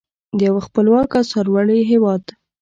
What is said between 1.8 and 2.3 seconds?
هیواد.